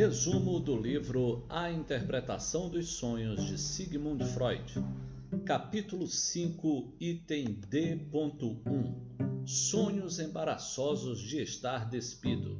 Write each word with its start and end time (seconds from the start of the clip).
Resumo 0.00 0.58
do 0.58 0.74
livro 0.78 1.44
A 1.46 1.70
Interpretação 1.70 2.70
dos 2.70 2.88
Sonhos 2.88 3.44
de 3.44 3.58
Sigmund 3.58 4.24
Freud, 4.32 4.82
capítulo 5.44 6.06
5, 6.06 6.94
item 6.98 7.60
D.1 7.68 8.94
Sonhos 9.44 10.18
embaraçosos 10.18 11.20
de 11.20 11.42
estar 11.42 11.86
despido. 11.90 12.58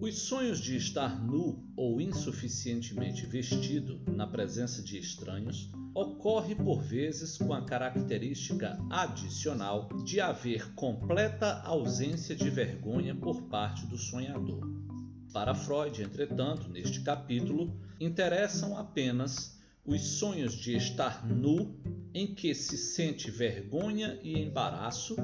Os 0.00 0.16
sonhos 0.16 0.60
de 0.60 0.76
estar 0.76 1.20
nu 1.20 1.68
ou 1.76 2.00
insuficientemente 2.00 3.26
vestido 3.26 4.00
na 4.06 4.28
presença 4.28 4.80
de 4.80 4.96
estranhos 4.96 5.72
ocorre 5.92 6.54
por 6.54 6.80
vezes 6.80 7.36
com 7.36 7.52
a 7.52 7.64
característica 7.64 8.78
adicional 8.88 9.88
de 10.04 10.20
haver 10.20 10.72
completa 10.74 11.62
ausência 11.62 12.36
de 12.36 12.48
vergonha 12.48 13.12
por 13.12 13.42
parte 13.48 13.84
do 13.86 13.98
sonhador. 13.98 14.91
Para 15.32 15.54
Freud, 15.54 16.02
entretanto, 16.02 16.68
neste 16.68 17.00
capítulo, 17.00 17.74
interessam 17.98 18.76
apenas 18.76 19.58
os 19.84 20.02
sonhos 20.02 20.54
de 20.54 20.76
estar 20.76 21.26
nu, 21.26 21.74
em 22.12 22.34
que 22.34 22.54
se 22.54 22.76
sente 22.76 23.30
vergonha 23.30 24.20
e 24.22 24.38
embaraço 24.38 25.16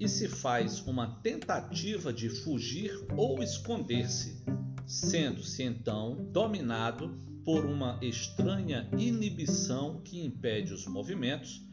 e 0.00 0.08
se 0.08 0.28
faz 0.28 0.80
uma 0.80 1.20
tentativa 1.22 2.12
de 2.12 2.28
fugir 2.28 2.92
ou 3.16 3.40
esconder-se, 3.40 4.42
sendo-se 4.84 5.62
então 5.62 6.28
dominado 6.32 7.16
por 7.44 7.64
uma 7.64 8.00
estranha 8.02 8.90
inibição 8.98 10.00
que 10.02 10.24
impede 10.24 10.74
os 10.74 10.86
movimentos 10.88 11.64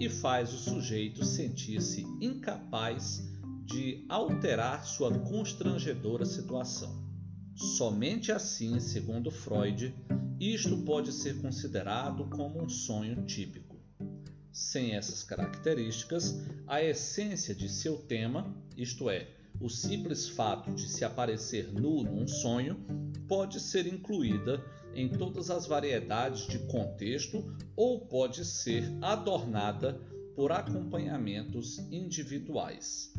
e 0.00 0.08
faz 0.08 0.52
o 0.52 0.58
sujeito 0.58 1.24
sentir-se 1.24 2.02
incapaz 2.20 3.22
de 3.64 4.04
alterar 4.08 4.84
sua 4.84 5.16
constrangedora 5.20 6.24
situação. 6.24 7.05
Somente 7.56 8.30
assim, 8.30 8.78
segundo 8.80 9.30
Freud, 9.30 9.94
isto 10.38 10.76
pode 10.82 11.10
ser 11.10 11.40
considerado 11.40 12.26
como 12.26 12.62
um 12.62 12.68
sonho 12.68 13.24
típico. 13.24 13.80
Sem 14.52 14.94
essas 14.94 15.22
características, 15.22 16.38
a 16.66 16.82
essência 16.82 17.54
de 17.54 17.70
seu 17.70 17.96
tema, 17.96 18.54
isto 18.76 19.08
é, 19.08 19.30
o 19.58 19.70
simples 19.70 20.28
fato 20.28 20.70
de 20.72 20.86
se 20.86 21.02
aparecer 21.02 21.72
nu 21.72 22.02
num 22.02 22.28
sonho, 22.28 22.76
pode 23.26 23.58
ser 23.58 23.86
incluída 23.86 24.62
em 24.94 25.08
todas 25.08 25.48
as 25.48 25.66
variedades 25.66 26.46
de 26.46 26.58
contexto 26.58 27.56
ou 27.74 28.00
pode 28.00 28.44
ser 28.44 28.84
adornada 29.00 29.98
por 30.34 30.52
acompanhamentos 30.52 31.78
individuais. 31.90 33.14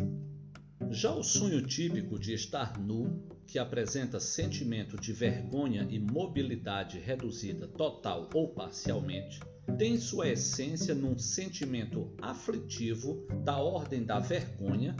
Já 0.89 1.13
o 1.13 1.21
sonho 1.21 1.61
típico 1.61 2.17
de 2.17 2.33
estar 2.33 2.79
nu, 2.79 3.21
que 3.45 3.59
apresenta 3.59 4.19
sentimento 4.19 4.95
de 4.95 5.11
vergonha 5.11 5.85
e 5.89 5.99
mobilidade 5.99 6.97
reduzida 6.97 7.67
total 7.67 8.29
ou 8.33 8.53
parcialmente, 8.53 9.39
tem 9.77 9.97
sua 9.97 10.29
essência 10.29 10.95
num 10.95 11.17
sentimento 11.17 12.15
aflitivo 12.21 13.27
da 13.43 13.57
ordem 13.57 14.03
da 14.05 14.19
vergonha 14.19 14.95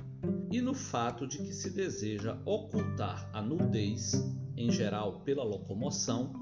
e 0.52 0.60
no 0.60 0.74
fato 0.74 1.26
de 1.26 1.38
que 1.38 1.54
se 1.54 1.70
deseja 1.70 2.38
ocultar 2.46 3.30
a 3.34 3.42
nudez, 3.42 4.14
em 4.58 4.70
geral 4.70 5.22
pela 5.22 5.44
locomoção, 5.44 6.34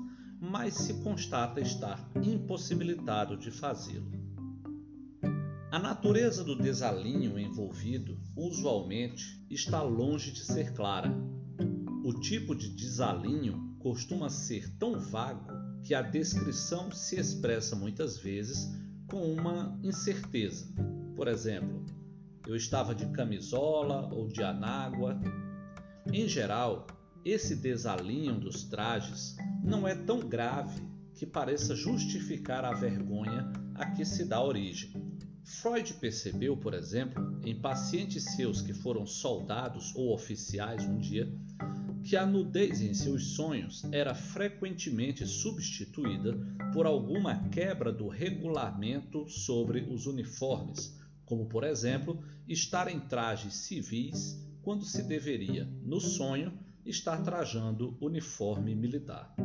mas 0.41 0.73
se 0.73 0.95
constata 1.03 1.61
estar 1.61 2.11
impossibilitado 2.23 3.37
de 3.37 3.51
fazê-lo. 3.51 4.24
A 5.75 5.79
natureza 5.79 6.41
do 6.41 6.55
desalinho 6.55 7.37
envolvido 7.37 8.17
usualmente 8.33 9.45
está 9.49 9.81
longe 9.81 10.31
de 10.31 10.39
ser 10.39 10.71
clara. 10.71 11.13
O 12.01 12.13
tipo 12.13 12.55
de 12.55 12.69
desalinho 12.69 13.75
costuma 13.79 14.29
ser 14.29 14.73
tão 14.77 14.97
vago 14.97 15.51
que 15.83 15.93
a 15.93 16.01
descrição 16.01 16.89
se 16.93 17.19
expressa 17.19 17.75
muitas 17.75 18.17
vezes 18.17 18.73
com 19.05 19.33
uma 19.33 19.77
incerteza. 19.83 20.73
Por 21.13 21.27
exemplo, 21.27 21.85
eu 22.47 22.55
estava 22.55 22.95
de 22.95 23.07
camisola 23.07 24.07
ou 24.13 24.29
de 24.29 24.41
anágua. 24.41 25.19
Em 26.09 26.25
geral, 26.25 26.87
esse 27.25 27.53
desalinho 27.53 28.39
dos 28.39 28.63
trajes 28.63 29.35
não 29.61 29.85
é 29.85 29.93
tão 29.93 30.21
grave 30.21 30.81
que 31.13 31.25
pareça 31.25 31.75
justificar 31.75 32.63
a 32.63 32.73
vergonha 32.73 33.51
a 33.73 33.91
que 33.91 34.05
se 34.05 34.23
dá 34.23 34.41
origem. 34.41 35.04
Freud 35.45 35.93
percebeu, 35.95 36.57
por 36.57 36.73
exemplo, 36.73 37.39
em 37.45 37.55
pacientes 37.55 38.23
seus 38.35 38.61
que 38.61 38.73
foram 38.73 39.05
soldados 39.05 39.93
ou 39.95 40.11
oficiais 40.11 40.83
um 40.83 40.97
dia, 40.97 41.31
que 42.03 42.17
a 42.17 42.25
nudez 42.25 42.81
em 42.81 42.95
seus 42.95 43.35
sonhos 43.35 43.83
era 43.91 44.15
frequentemente 44.15 45.25
substituída 45.27 46.35
por 46.73 46.87
alguma 46.87 47.47
quebra 47.49 47.93
do 47.93 48.07
regulamento 48.07 49.29
sobre 49.29 49.81
os 49.81 50.07
uniformes, 50.07 50.99
como 51.25 51.47
por 51.47 51.63
exemplo, 51.63 52.23
estar 52.47 52.91
em 52.91 52.99
trajes 52.99 53.53
civis 53.53 54.43
quando 54.63 54.83
se 54.83 55.03
deveria, 55.03 55.65
no 55.83 55.99
sonho, 55.99 56.57
estar 56.83 57.21
trajando 57.21 57.95
uniforme 58.01 58.73
militar. 58.73 59.35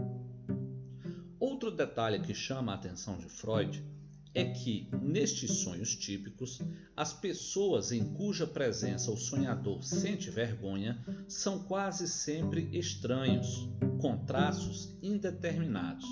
Outro 1.38 1.71
detalhe 1.71 2.21
que 2.21 2.34
chama 2.34 2.72
a 2.72 2.77
atenção 2.77 3.19
de 3.19 3.28
Freud 3.28 3.84
é 4.33 4.45
que, 4.45 4.89
nestes 5.03 5.51
sonhos 5.59 5.97
típicos, 5.97 6.61
as 6.97 7.13
pessoas 7.13 7.91
em 7.91 8.05
cuja 8.15 8.47
presença 8.47 9.11
o 9.11 9.17
sonhador 9.17 9.83
sente 9.83 10.31
vergonha 10.31 11.05
são 11.29 11.65
quase 11.65 12.09
sempre 12.09 12.69
estranhos, 12.73 13.69
com 14.01 14.25
traços 14.25 14.97
indeterminados. 15.03 16.07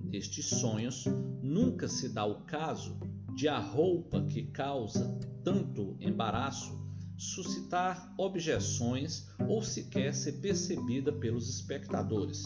Nestes 0.00 0.46
sonhos, 0.46 1.04
nunca 1.42 1.88
se 1.88 2.08
dá 2.08 2.24
o 2.24 2.42
caso 2.42 2.98
de 3.34 3.48
a 3.48 3.58
roupa 3.58 4.24
que 4.26 4.44
causa 4.44 5.18
tanto 5.42 5.96
embaraço 6.00 6.80
suscitar 7.16 8.14
objeções 8.16 9.28
ou 9.46 9.62
sequer 9.62 10.14
ser 10.14 10.40
percebida 10.40 11.12
pelos 11.12 11.50
espectadores. 11.50 12.42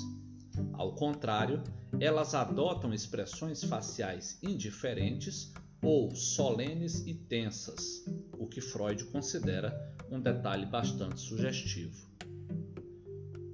Ao 0.73 0.95
contrário, 0.95 1.63
elas 2.01 2.35
adotam 2.35 2.93
expressões 2.93 3.63
faciais 3.65 4.39
indiferentes 4.43 5.53
ou 5.83 6.15
solenes 6.15 7.07
e 7.07 7.15
tensas, 7.15 8.05
o 8.39 8.47
que 8.47 8.61
Freud 8.61 9.05
considera 9.07 9.95
um 10.11 10.21
detalhe 10.21 10.67
bastante 10.67 11.21
sugestivo. 11.21 12.09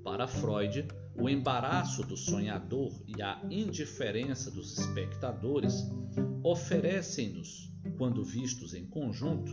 Para 0.04 0.26
Freud, 0.26 0.86
o 1.14 1.28
embaraço 1.28 2.02
do 2.02 2.16
sonhador 2.16 2.92
e 3.06 3.20
a 3.20 3.40
indiferença 3.50 4.50
dos 4.50 4.78
espectadores 4.78 5.86
oferecem-nos, 6.42 7.70
quando 7.98 8.24
vistos 8.24 8.74
em 8.74 8.86
conjunto, 8.86 9.52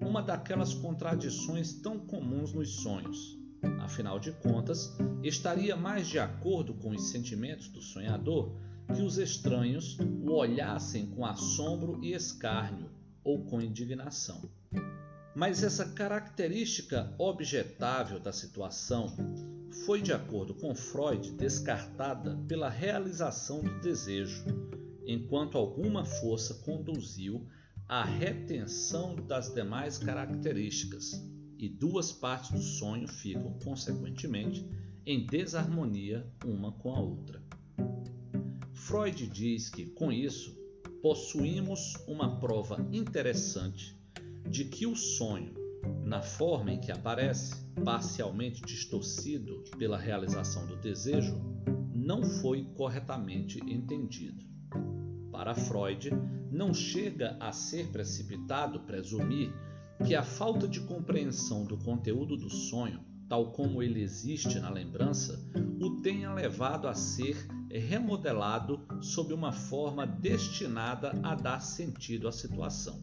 uma 0.00 0.22
daquelas 0.22 0.74
contradições 0.74 1.74
tão 1.74 1.98
comuns 1.98 2.52
nos 2.52 2.76
sonhos 2.76 3.43
Afinal 3.80 4.18
de 4.18 4.32
contas, 4.32 4.96
estaria 5.22 5.76
mais 5.76 6.08
de 6.08 6.18
acordo 6.18 6.74
com 6.74 6.90
os 6.90 7.10
sentimentos 7.10 7.68
do 7.68 7.80
sonhador 7.80 8.52
que 8.94 9.02
os 9.02 9.18
estranhos 9.18 9.98
o 9.98 10.32
olhassem 10.32 11.06
com 11.06 11.24
assombro 11.24 12.02
e 12.02 12.12
escárnio 12.12 12.90
ou 13.22 13.44
com 13.44 13.60
indignação. 13.60 14.42
Mas 15.34 15.62
essa 15.62 15.86
característica 15.86 17.12
objetável 17.18 18.20
da 18.20 18.32
situação 18.32 19.14
foi, 19.84 20.00
de 20.00 20.12
acordo 20.12 20.54
com 20.54 20.74
Freud, 20.74 21.32
descartada 21.32 22.36
pela 22.46 22.68
realização 22.68 23.60
do 23.60 23.80
desejo, 23.80 24.44
enquanto 25.04 25.58
alguma 25.58 26.04
força 26.04 26.54
conduziu 26.64 27.46
à 27.88 28.04
retenção 28.04 29.16
das 29.16 29.52
demais 29.52 29.98
características, 29.98 31.20
e 31.64 31.68
duas 31.68 32.12
partes 32.12 32.50
do 32.50 32.60
sonho 32.60 33.08
ficam, 33.08 33.54
consequentemente, 33.64 34.68
em 35.06 35.24
desarmonia 35.24 36.30
uma 36.44 36.72
com 36.72 36.94
a 36.94 37.00
outra. 37.00 37.42
Freud 38.74 39.26
diz 39.28 39.70
que, 39.70 39.86
com 39.86 40.12
isso, 40.12 40.54
possuímos 41.00 41.94
uma 42.06 42.38
prova 42.38 42.86
interessante 42.92 43.98
de 44.46 44.66
que 44.66 44.86
o 44.86 44.94
sonho, 44.94 45.54
na 46.04 46.20
forma 46.20 46.70
em 46.70 46.78
que 46.78 46.92
aparece, 46.92 47.54
parcialmente 47.82 48.60
distorcido 48.60 49.64
pela 49.78 49.96
realização 49.96 50.66
do 50.66 50.76
desejo, 50.76 51.40
não 51.94 52.22
foi 52.22 52.64
corretamente 52.74 53.58
entendido. 53.60 54.44
Para 55.32 55.54
Freud, 55.54 56.10
não 56.52 56.74
chega 56.74 57.38
a 57.40 57.52
ser 57.52 57.88
precipitado 57.88 58.80
presumir 58.80 59.50
que 60.06 60.14
a 60.14 60.22
falta 60.22 60.66
de 60.66 60.80
compreensão 60.80 61.64
do 61.64 61.76
conteúdo 61.76 62.36
do 62.36 62.50
sonho, 62.50 63.00
tal 63.28 63.52
como 63.52 63.82
ele 63.82 64.02
existe 64.02 64.58
na 64.58 64.70
lembrança, 64.70 65.38
o 65.80 66.00
tenha 66.02 66.32
levado 66.32 66.88
a 66.88 66.94
ser 66.94 67.46
remodelado 67.70 68.80
sob 69.00 69.32
uma 69.32 69.52
forma 69.52 70.06
destinada 70.06 71.12
a 71.22 71.34
dar 71.34 71.60
sentido 71.60 72.28
à 72.28 72.32
situação. 72.32 73.02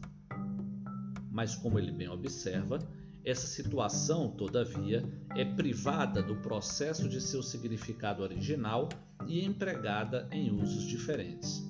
Mas, 1.30 1.56
como 1.56 1.80
ele 1.80 1.92
bem 1.92 2.10
observa, 2.10 2.80
Essa 3.24 3.46
situação, 3.46 4.32
todavia, 4.32 5.04
é 5.36 5.46
privada 5.46 6.24
do 6.24 6.38
processo 6.38 7.08
de 7.08 7.22
seu 7.22 7.44
significado 7.44 8.24
original 8.24 8.90
e 9.28 9.46
empregada 9.46 10.28
em 10.32 10.52
usos 10.52 10.84
diferentes. 10.86 11.61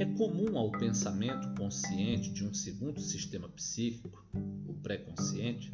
É 0.00 0.06
comum 0.06 0.56
ao 0.56 0.72
pensamento 0.72 1.54
consciente 1.58 2.32
de 2.32 2.42
um 2.42 2.54
segundo 2.54 2.98
sistema 3.02 3.50
psíquico, 3.50 4.24
o 4.66 4.72
pré-consciente, 4.72 5.70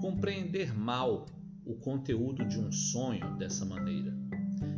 compreender 0.00 0.74
mal 0.74 1.26
o 1.62 1.74
conteúdo 1.74 2.42
de 2.48 2.58
um 2.58 2.72
sonho 2.72 3.36
dessa 3.36 3.66
maneira. 3.66 4.16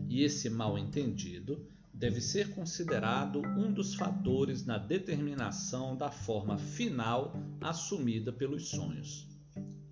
E 0.08 0.24
esse 0.24 0.50
mal 0.50 0.76
entendido 0.76 1.64
deve 1.94 2.20
ser 2.20 2.52
considerado 2.56 3.40
um 3.56 3.72
dos 3.72 3.94
fatores 3.94 4.66
na 4.66 4.78
determinação 4.78 5.96
da 5.96 6.10
forma 6.10 6.58
final 6.58 7.36
assumida 7.60 8.32
pelos 8.32 8.70
sonhos. 8.70 9.28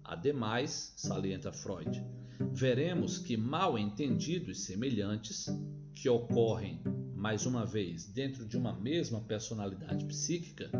Ademais, 0.03 0.95
salienta 0.97 1.53
Freud, 1.53 2.05
veremos 2.53 3.19
que 3.19 3.37
mal 3.37 3.79
entendidos 3.79 4.65
semelhantes, 4.65 5.47
que 5.95 6.09
ocorrem, 6.09 6.83
mais 7.21 7.45
uma 7.45 7.67
vez, 7.67 8.07
dentro 8.07 8.47
de 8.47 8.57
uma 8.57 8.73
mesma 8.73 9.21
personalidade 9.21 10.07
psíquica, 10.07 10.71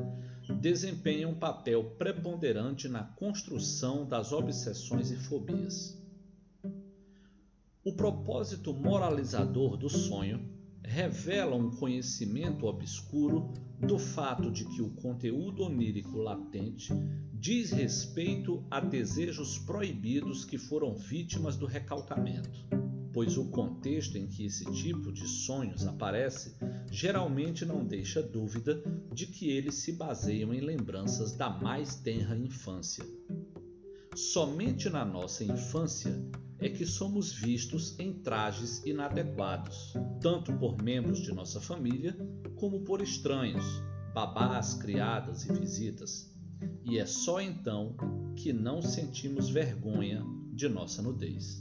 desempenham 0.59 1.33
um 1.33 1.39
papel 1.39 1.85
preponderante 1.99 2.89
na 2.89 3.05
construção 3.05 4.07
das 4.07 4.33
obsessões 4.33 5.11
e 5.11 5.17
fobias. 5.17 6.03
O 7.85 7.93
propósito 7.93 8.73
moralizador 8.73 9.77
do 9.77 9.91
sonho 9.91 10.41
revela 10.83 11.55
um 11.55 11.77
conhecimento 11.77 12.65
obscuro 12.65 13.53
do 13.79 13.99
fato 13.99 14.51
de 14.51 14.65
que 14.65 14.81
o 14.81 14.95
conteúdo 14.95 15.65
onírico 15.65 16.17
latente 16.17 16.91
diz 17.35 17.71
respeito 17.71 18.65
a 18.71 18.81
desejos 18.81 19.59
proibidos 19.59 20.47
que 20.47 20.57
foram 20.57 20.95
vítimas 20.95 21.59
do 21.59 21.67
recalcamento, 21.67 22.67
pois 23.13 23.37
o 23.37 23.47
contexto 23.51 24.17
em 24.17 24.27
que 24.27 24.47
esse 24.47 24.65
tipo 24.73 25.13
de 25.13 25.27
sonhos 25.27 25.87
aparece 25.87 26.57
geralmente 26.91 27.65
não 27.65 27.85
deixa 27.85 28.23
dúvida 28.23 28.83
de 29.13 29.27
que 29.27 29.51
eles 29.51 29.77
se 29.77 29.93
baseiam 29.93 30.55
em 30.55 30.61
lembranças 30.61 31.33
da 31.33 31.51
mais 31.51 31.97
tenra 31.97 32.37
infância. 32.37 33.05
Somente 34.15 34.89
na 34.91 35.05
nossa 35.05 35.45
infância 35.45 36.13
é 36.59 36.69
que 36.69 36.85
somos 36.85 37.33
vistos 37.33 37.99
em 37.99 38.13
trajes 38.13 38.85
inadequados, 38.85 39.95
tanto 40.21 40.53
por 40.59 40.83
membros 40.83 41.21
de 41.21 41.33
nossa 41.33 41.61
família 41.61 42.17
como 42.57 42.81
por 42.81 43.01
estranhos, 43.01 43.65
babás, 44.13 44.75
criadas 44.75 45.47
e 45.47 45.53
visitas. 45.53 46.31
E 46.85 46.99
é 46.99 47.07
só 47.07 47.41
então 47.41 47.97
que 48.37 48.53
não 48.53 48.83
sentimos 48.83 49.49
vergonha 49.49 50.23
de 50.53 50.69
nossa 50.69 51.01
nudez. 51.01 51.59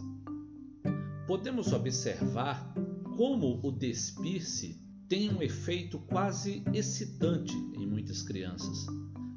Podemos 1.29 1.71
observar 1.73 2.73
como 3.15 3.59
o 3.61 3.71
despir-se 3.71 4.81
tem 5.07 5.31
um 5.31 5.43
efeito 5.43 5.99
quase 5.99 6.63
excitante 6.73 7.53
em 7.77 7.85
muitas 7.85 8.23
crianças, 8.23 8.87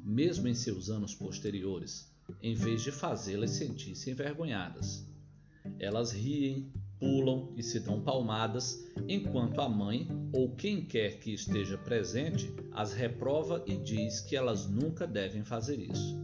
mesmo 0.03 0.47
em 0.47 0.55
seus 0.55 0.89
anos 0.89 1.13
posteriores, 1.13 2.11
em 2.41 2.55
vez 2.55 2.81
de 2.81 2.91
fazê-las 2.91 3.51
sentir-se 3.51 4.09
envergonhadas. 4.09 5.07
Elas 5.77 6.11
riem, 6.11 6.73
pulam 6.99 7.53
e 7.55 7.61
se 7.61 7.79
dão 7.79 8.01
palmadas, 8.01 8.83
enquanto 9.07 9.61
a 9.61 9.69
mãe 9.69 10.07
ou 10.33 10.55
quem 10.55 10.83
quer 10.83 11.19
que 11.19 11.31
esteja 11.31 11.77
presente 11.77 12.51
as 12.71 12.91
reprova 12.93 13.63
e 13.67 13.77
diz 13.77 14.19
que 14.19 14.35
elas 14.35 14.67
nunca 14.67 15.05
devem 15.05 15.43
fazer 15.43 15.79
isso. 15.79 16.17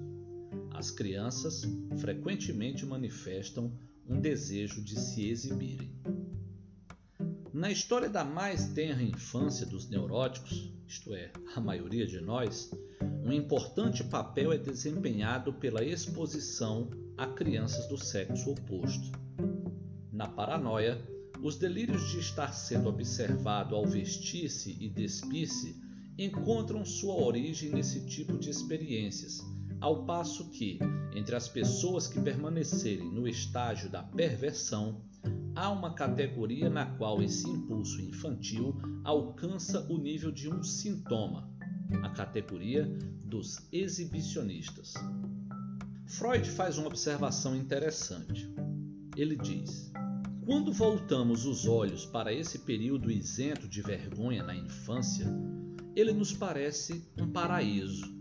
As 0.72 0.90
crianças 0.90 1.62
frequentemente 2.00 2.88
manifestam 2.88 3.72
um 4.10 4.20
desejo 4.20 4.82
de 4.82 5.00
se 5.00 5.30
exibirem. 5.30 5.92
Na 7.54 7.72
história 7.72 8.10
da 8.10 8.24
mais 8.24 8.70
tenra 8.70 9.04
infância 9.04 9.66
dos 9.66 9.88
neuróticos, 9.88 10.74
isto 10.88 11.14
é, 11.14 11.32
a 11.56 11.62
maioria 11.62 12.08
de 12.08 12.20
nós, 12.20 12.72
um 13.24 13.32
importante 13.32 14.04
papel 14.04 14.52
é 14.52 14.58
desempenhado 14.58 15.54
pela 15.54 15.84
exposição 15.84 16.90
a 17.16 17.28
crianças 17.28 17.88
do 17.88 17.98
sexo 17.98 18.52
oposto. 18.52 19.12
Na 20.12 20.28
paranoia, 20.28 21.00
os 21.42 21.58
delírios 21.58 22.10
de 22.10 22.20
estar 22.20 22.52
sendo 22.54 22.90
observado 22.90 23.76
ao 23.76 23.86
vestir-se 23.86 24.76
e 24.80 24.90
despir-se 24.90 25.76
encontram 26.18 26.84
sua 26.84 27.14
origem 27.16 27.70
nesse 27.70 28.06
tipo 28.06 28.38
de 28.38 28.50
experiências, 28.50 29.40
ao 29.82 30.06
passo 30.06 30.50
que, 30.50 30.80
entre 31.16 31.36
as 31.36 31.48
pessoas 31.48 32.08
que 32.08 32.20
permanecerem 32.20 33.12
no 33.12 33.28
estágio 33.28 33.90
da 33.90 34.04
perversão, 34.04 35.02
há 35.56 35.70
uma 35.70 35.94
categoria 35.94 36.70
na 36.70 36.86
qual 36.86 37.22
esse 37.22 37.50
impulso 37.50 38.02
infantil 38.02 38.78
alcança 39.04 39.86
o 39.90 39.98
nível 39.98 40.32
de 40.32 40.50
um 40.50 40.64
sintoma, 40.64 41.50
a 42.04 42.10
categoria 42.10 42.86
dos 43.24 43.58
exibicionistas. 43.72 44.94
Freud 46.06 46.50
faz 46.50 46.78
uma 46.78 46.88
observação 46.88 47.56
interessante. 47.56 48.52
Ele 49.16 49.36
diz: 49.36 49.92
quando 50.46 50.74
voltamos 50.74 51.46
os 51.46 51.68
olhos 51.68 52.06
para 52.08 52.34
esse 52.34 52.60
período 52.60 53.12
isento 53.12 53.68
de 53.68 53.82
vergonha 53.82 54.42
na 54.44 54.56
infância, 54.56 55.28
ele 55.96 56.12
nos 56.12 56.34
parece 56.34 57.08
um 57.18 57.30
paraíso. 57.30 58.19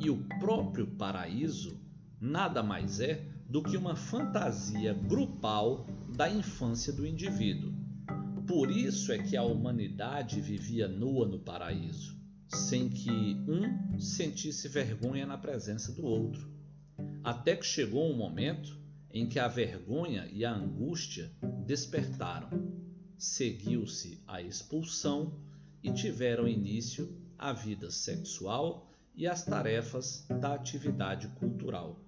E 0.00 0.08
o 0.08 0.16
próprio 0.38 0.86
paraíso 0.86 1.78
nada 2.18 2.62
mais 2.62 3.00
é 3.00 3.22
do 3.46 3.62
que 3.62 3.76
uma 3.76 3.94
fantasia 3.94 4.94
grupal 4.94 5.86
da 6.16 6.30
infância 6.30 6.90
do 6.90 7.06
indivíduo. 7.06 7.70
Por 8.46 8.70
isso 8.70 9.12
é 9.12 9.18
que 9.18 9.36
a 9.36 9.42
humanidade 9.42 10.40
vivia 10.40 10.88
nua 10.88 11.26
no 11.26 11.38
paraíso, 11.38 12.18
sem 12.48 12.88
que 12.88 13.10
um 13.10 14.00
sentisse 14.00 14.68
vergonha 14.68 15.26
na 15.26 15.36
presença 15.36 15.92
do 15.92 16.04
outro. 16.04 16.50
Até 17.22 17.54
que 17.54 17.66
chegou 17.66 18.10
um 18.10 18.16
momento 18.16 18.80
em 19.12 19.28
que 19.28 19.38
a 19.38 19.48
vergonha 19.48 20.26
e 20.32 20.46
a 20.46 20.54
angústia 20.54 21.30
despertaram. 21.66 22.48
Seguiu-se 23.18 24.22
a 24.26 24.40
expulsão 24.40 25.34
e 25.82 25.92
tiveram 25.92 26.48
início 26.48 27.14
a 27.38 27.52
vida 27.52 27.90
sexual 27.90 28.89
e 29.14 29.26
as 29.26 29.44
tarefas 29.44 30.26
da 30.40 30.54
atividade 30.54 31.28
cultural. 31.38 32.00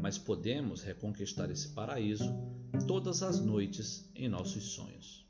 Mas 0.00 0.18
podemos 0.18 0.82
reconquistar 0.82 1.50
esse 1.50 1.68
paraíso 1.68 2.34
todas 2.86 3.22
as 3.22 3.40
noites 3.40 4.10
em 4.14 4.28
nossos 4.28 4.72
sonhos. 4.72 5.24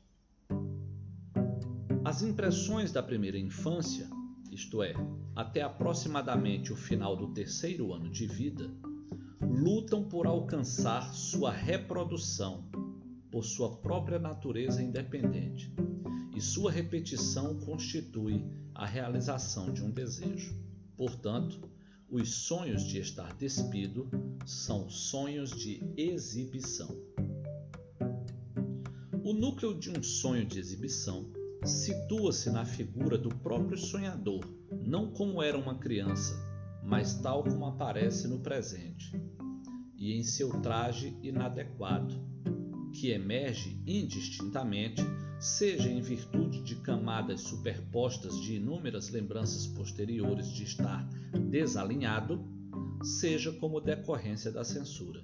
As 2.03 2.21
impressões 2.21 2.91
da 2.91 3.01
primeira 3.01 3.37
infância, 3.37 4.09
isto 4.51 4.81
é, 4.81 4.93
até 5.35 5.61
aproximadamente 5.61 6.71
o 6.71 6.75
final 6.75 7.15
do 7.15 7.33
terceiro 7.33 7.93
ano 7.93 8.09
de 8.09 8.27
vida, 8.27 8.71
lutam 9.41 10.03
por 10.03 10.25
alcançar 10.27 11.13
sua 11.13 11.51
reprodução 11.51 12.63
por 13.35 13.43
sua 13.43 13.75
própria 13.75 14.17
natureza 14.17 14.81
independente, 14.81 15.69
e 16.33 16.39
sua 16.39 16.71
repetição 16.71 17.59
constitui 17.59 18.41
a 18.73 18.85
realização 18.85 19.73
de 19.73 19.83
um 19.83 19.91
desejo. 19.91 20.55
Portanto, 20.97 21.69
os 22.09 22.33
sonhos 22.33 22.83
de 22.83 22.99
estar 22.99 23.33
despido 23.35 24.09
são 24.45 24.89
sonhos 24.89 25.49
de 25.51 25.83
exibição. 25.97 26.95
O 29.23 29.33
núcleo 29.33 29.73
de 29.73 29.89
um 29.89 30.03
sonho 30.03 30.45
de 30.45 30.59
exibição 30.59 31.31
situa-se 31.63 32.51
na 32.51 32.63
figura 32.63 33.17
do 33.17 33.29
próprio 33.29 33.77
sonhador, 33.77 34.45
não 34.83 35.09
como 35.11 35.41
era 35.41 35.57
uma 35.57 35.79
criança, 35.79 36.35
mas 36.83 37.15
tal 37.15 37.43
como 37.43 37.65
aparece 37.65 38.27
no 38.27 38.39
presente, 38.39 39.11
e 39.97 40.13
em 40.13 40.23
seu 40.23 40.61
traje 40.61 41.17
inadequado, 41.23 42.13
que 42.93 43.09
emerge 43.09 43.81
indistintamente, 43.87 45.01
seja 45.39 45.89
em 45.89 46.01
virtude 46.01 46.61
de 46.61 46.75
camadas 46.77 47.41
superpostas 47.41 48.39
de 48.41 48.55
inúmeras 48.55 49.09
lembranças 49.09 49.67
posteriores 49.67 50.47
de 50.47 50.63
estar 50.63 51.07
desalinhado, 51.49 52.43
seja 53.03 53.51
como 53.51 53.81
decorrência 53.81 54.51
da 54.51 54.63
censura. 54.63 55.23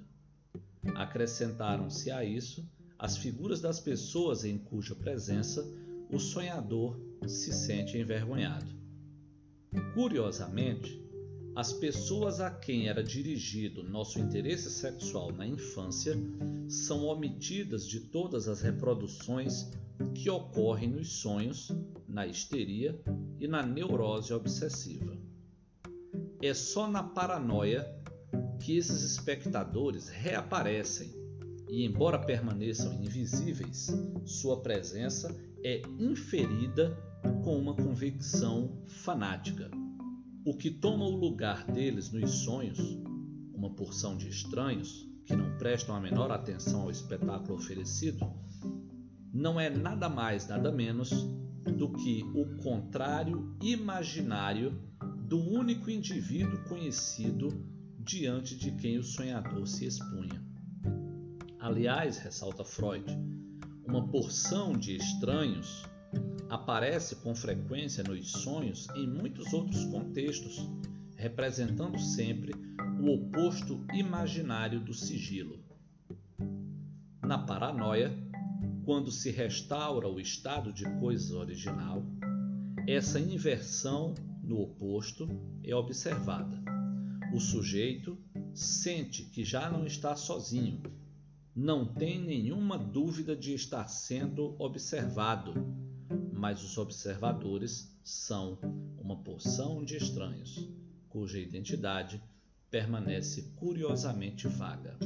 Acrescentaram-se 0.94 2.10
a 2.10 2.24
isso 2.24 2.68
as 2.98 3.16
figuras 3.16 3.60
das 3.60 3.80
pessoas 3.80 4.44
em 4.44 4.58
cuja 4.58 4.94
presença 4.94 5.66
o 6.10 6.18
sonhador 6.18 7.00
se 7.26 7.52
sente 7.52 7.98
envergonhado. 7.98 8.70
Curiosamente, 9.94 11.02
as 11.54 11.72
pessoas 11.72 12.40
a 12.40 12.50
quem 12.50 12.88
era 12.88 13.02
dirigido 13.02 13.82
nosso 13.82 14.18
interesse 14.18 14.70
sexual 14.70 15.32
na 15.32 15.46
infância 15.46 16.16
são 16.68 17.04
omitidas 17.04 17.86
de 17.86 18.00
todas 18.00 18.48
as 18.48 18.62
reproduções 18.62 19.70
que 20.14 20.28
ocorrem 20.30 20.90
nos 20.90 21.20
sonhos, 21.20 21.70
na 22.08 22.26
histeria 22.26 23.00
e 23.38 23.46
na 23.46 23.62
neurose 23.62 24.32
obsessiva. 24.32 25.16
É 26.40 26.52
só 26.52 26.88
na 26.88 27.02
paranoia 27.02 27.84
que 28.60 28.76
esses 28.76 29.02
espectadores 29.04 30.08
reaparecem 30.08 31.10
e, 31.68 31.84
embora 31.84 32.18
permaneçam 32.18 32.92
invisíveis, 33.02 33.90
sua 34.24 34.60
presença 34.60 35.34
é 35.64 35.80
inferida 35.98 36.96
com 37.44 37.58
uma 37.58 37.74
convicção 37.74 38.82
fanática. 38.86 39.70
O 40.44 40.56
que 40.56 40.70
toma 40.70 41.04
o 41.04 41.16
lugar 41.16 41.64
deles 41.66 42.10
nos 42.10 42.30
sonhos, 42.30 42.78
uma 43.54 43.70
porção 43.70 44.16
de 44.16 44.28
estranhos 44.28 45.08
que 45.24 45.36
não 45.36 45.56
prestam 45.56 45.94
a 45.94 46.00
menor 46.00 46.30
atenção 46.30 46.82
ao 46.82 46.90
espetáculo 46.90 47.54
oferecido, 47.54 48.28
não 49.32 49.58
é 49.58 49.70
nada 49.70 50.08
mais, 50.08 50.46
nada 50.46 50.70
menos 50.70 51.10
do 51.76 51.90
que 51.92 52.22
o 52.34 52.56
contrário 52.62 53.56
imaginário 53.62 54.78
do 55.26 55.38
único 55.38 55.90
indivíduo 55.90 56.62
conhecido 56.64 57.48
diante 57.98 58.56
de 58.56 58.72
quem 58.72 58.98
o 58.98 59.02
sonhador 59.02 59.66
se 59.66 59.86
expunha. 59.86 60.42
Aliás, 61.58 62.18
ressalta 62.18 62.64
Freud, 62.64 63.06
uma 63.86 64.06
porção 64.08 64.72
de 64.72 64.96
estranhos 64.96 65.84
aparece 66.50 67.16
com 67.16 67.34
frequência 67.34 68.04
nos 68.04 68.30
sonhos 68.32 68.86
em 68.94 69.08
muitos 69.08 69.52
outros 69.52 69.84
contextos, 69.86 70.68
representando 71.16 71.98
sempre 71.98 72.52
o 73.00 73.14
oposto 73.14 73.82
imaginário 73.94 74.80
do 74.80 74.92
sigilo. 74.92 75.58
Na 77.22 77.38
paranoia, 77.38 78.12
quando 78.84 79.10
se 79.12 79.30
restaura 79.30 80.08
o 80.08 80.20
estado 80.20 80.72
de 80.72 80.84
coisa 80.98 81.36
original, 81.36 82.04
essa 82.86 83.20
inversão 83.20 84.14
no 84.42 84.60
oposto 84.60 85.28
é 85.62 85.74
observada. 85.74 86.60
O 87.32 87.38
sujeito 87.38 88.18
sente 88.52 89.24
que 89.24 89.44
já 89.44 89.70
não 89.70 89.86
está 89.86 90.16
sozinho, 90.16 90.82
não 91.54 91.86
tem 91.86 92.20
nenhuma 92.20 92.76
dúvida 92.76 93.36
de 93.36 93.54
estar 93.54 93.86
sendo 93.86 94.56
observado, 94.58 95.54
mas 96.32 96.62
os 96.62 96.76
observadores 96.76 97.96
são 98.02 98.58
uma 98.98 99.16
porção 99.16 99.84
de 99.84 99.96
estranhos, 99.96 100.68
cuja 101.08 101.38
identidade 101.38 102.20
permanece 102.70 103.52
curiosamente 103.54 104.48
vaga. 104.48 104.98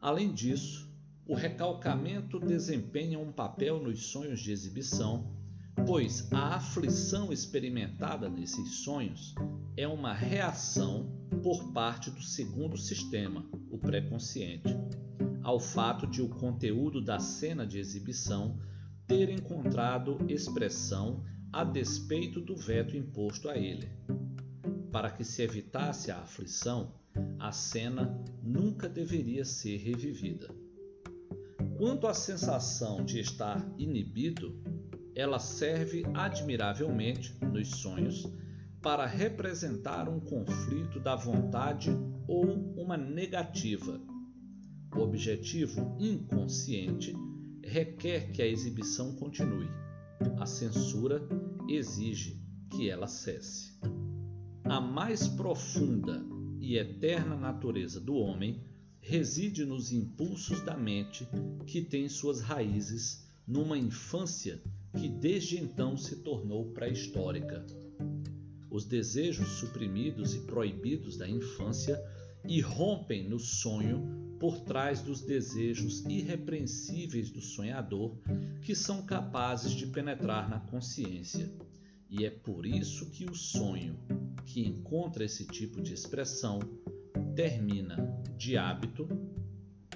Além 0.00 0.32
disso, 0.32 0.89
o 1.30 1.34
recalcamento 1.34 2.40
desempenha 2.40 3.16
um 3.16 3.30
papel 3.30 3.80
nos 3.80 4.06
sonhos 4.06 4.40
de 4.40 4.50
exibição, 4.50 5.30
pois 5.86 6.26
a 6.32 6.56
aflição 6.56 7.32
experimentada 7.32 8.28
nesses 8.28 8.82
sonhos 8.82 9.36
é 9.76 9.86
uma 9.86 10.12
reação 10.12 11.08
por 11.40 11.72
parte 11.72 12.10
do 12.10 12.20
segundo 12.20 12.76
sistema, 12.76 13.48
o 13.70 13.78
pré-consciente, 13.78 14.76
ao 15.40 15.60
fato 15.60 16.04
de 16.04 16.20
o 16.20 16.28
conteúdo 16.28 17.00
da 17.00 17.20
cena 17.20 17.64
de 17.64 17.78
exibição 17.78 18.58
ter 19.06 19.30
encontrado 19.30 20.18
expressão 20.28 21.22
a 21.52 21.62
despeito 21.62 22.40
do 22.40 22.56
veto 22.56 22.96
imposto 22.96 23.48
a 23.48 23.56
ele. 23.56 23.88
Para 24.90 25.12
que 25.12 25.22
se 25.22 25.42
evitasse 25.42 26.10
a 26.10 26.18
aflição, 26.18 26.92
a 27.38 27.52
cena 27.52 28.20
nunca 28.42 28.88
deveria 28.88 29.44
ser 29.44 29.76
revivida. 29.76 30.59
Quanto 31.80 32.06
à 32.06 32.12
sensação 32.12 33.02
de 33.02 33.20
estar 33.20 33.66
inibido, 33.78 34.54
ela 35.14 35.38
serve 35.38 36.04
admiravelmente 36.12 37.34
nos 37.42 37.70
sonhos 37.70 38.30
para 38.82 39.06
representar 39.06 40.06
um 40.06 40.20
conflito 40.20 41.00
da 41.00 41.16
vontade 41.16 41.90
ou 42.28 42.44
uma 42.76 42.98
negativa. 42.98 43.98
O 44.94 44.98
objetivo 44.98 45.96
inconsciente 45.98 47.14
requer 47.64 48.30
que 48.30 48.42
a 48.42 48.46
exibição 48.46 49.16
continue. 49.16 49.70
A 50.38 50.44
censura 50.44 51.26
exige 51.66 52.44
que 52.68 52.90
ela 52.90 53.06
cesse. 53.06 53.80
A 54.64 54.82
mais 54.82 55.28
profunda 55.28 56.22
e 56.60 56.76
eterna 56.76 57.36
natureza 57.36 57.98
do 57.98 58.16
homem 58.16 58.68
reside 59.00 59.64
nos 59.64 59.92
impulsos 59.92 60.60
da 60.60 60.76
mente 60.76 61.26
que 61.66 61.82
tem 61.82 62.08
suas 62.08 62.40
raízes 62.40 63.26
numa 63.46 63.76
infância 63.76 64.60
que 64.96 65.08
desde 65.08 65.58
então 65.58 65.96
se 65.96 66.16
tornou 66.16 66.72
pré-histórica. 66.72 67.64
Os 68.70 68.84
desejos 68.84 69.48
suprimidos 69.58 70.34
e 70.34 70.40
proibidos 70.40 71.16
da 71.16 71.28
infância 71.28 72.00
irrompem 72.44 73.28
no 73.28 73.38
sonho 73.38 74.36
por 74.38 74.60
trás 74.60 75.02
dos 75.02 75.20
desejos 75.20 76.04
irrepreensíveis 76.06 77.30
do 77.30 77.40
sonhador 77.40 78.16
que 78.62 78.74
são 78.74 79.02
capazes 79.02 79.72
de 79.72 79.86
penetrar 79.86 80.48
na 80.48 80.60
consciência. 80.60 81.52
E 82.08 82.24
é 82.24 82.30
por 82.30 82.64
isso 82.66 83.10
que 83.10 83.24
o 83.24 83.34
sonho, 83.34 83.96
que 84.46 84.66
encontra 84.66 85.24
esse 85.24 85.44
tipo 85.44 85.80
de 85.80 85.92
expressão, 85.92 86.58
termina 87.40 87.96
de 88.36 88.58
hábito 88.58 89.08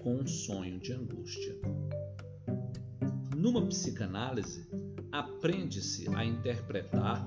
com 0.00 0.14
um 0.14 0.26
sonho 0.26 0.80
de 0.80 0.94
angústia. 0.94 1.54
Numa 3.36 3.66
psicanálise, 3.66 4.66
aprende-se 5.12 6.08
a 6.16 6.24
interpretar 6.24 7.22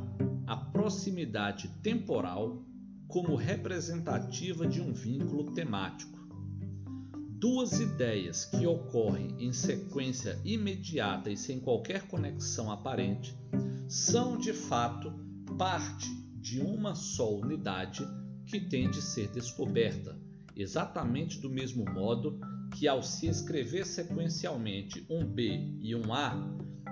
a 0.47 0.57
proximidade 0.57 1.67
temporal 1.83 2.65
como 3.07 3.35
representativa 3.35 4.65
de 4.65 4.81
um 4.81 4.91
vínculo 4.91 5.51
temático. 5.51 6.17
Duas 7.39 7.79
ideias 7.79 8.45
que 8.45 8.65
ocorrem 8.65 9.35
em 9.37 9.53
sequência 9.53 10.41
imediata 10.43 11.29
e 11.29 11.37
sem 11.37 11.59
qualquer 11.59 12.07
conexão 12.07 12.71
aparente 12.71 13.37
são 13.87 14.35
de 14.35 14.51
fato 14.51 15.13
parte 15.59 16.09
de 16.41 16.59
uma 16.59 16.95
só 16.95 17.35
unidade 17.35 18.03
que 18.47 18.59
tem 18.59 18.89
de 18.89 19.01
ser 19.01 19.27
descoberta, 19.27 20.17
exatamente 20.55 21.39
do 21.39 21.49
mesmo 21.49 21.85
modo 21.85 22.39
que, 22.73 22.87
ao 22.87 23.03
se 23.03 23.27
escrever 23.27 23.85
sequencialmente 23.85 25.05
um 25.09 25.25
B 25.25 25.75
e 25.79 25.93
um 25.93 26.13
A, 26.13 26.35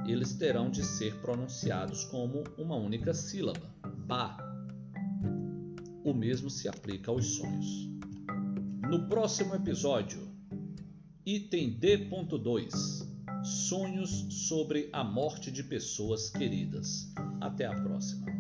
eles 0.05 0.33
terão 0.33 0.69
de 0.69 0.83
ser 0.83 1.15
pronunciados 1.21 2.03
como 2.05 2.43
uma 2.57 2.75
única 2.75 3.13
sílaba, 3.13 3.73
Ba. 4.05 4.37
O 6.03 6.13
mesmo 6.13 6.49
se 6.49 6.67
aplica 6.67 7.09
aos 7.09 7.25
sonhos. 7.35 7.89
No 8.87 9.07
próximo 9.07 9.55
episódio, 9.55 10.27
item 11.25 11.71
D.2 11.79 13.15
Sonhos 13.45 14.09
sobre 14.47 14.89
a 14.91 15.03
morte 15.03 15.51
de 15.51 15.63
pessoas 15.63 16.31
queridas. 16.31 17.13
Até 17.39 17.67
a 17.67 17.75
próxima. 17.75 18.34